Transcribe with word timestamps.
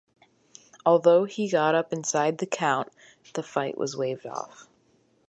Although 0.83 1.25
he 1.25 1.47
got 1.47 1.75
up 1.75 1.93
inside 1.93 2.39
the 2.39 2.47
count, 2.47 2.91
the 3.35 3.43
fight 3.43 3.77
was 3.77 3.95
waved 3.95 4.25
off. 4.25 4.67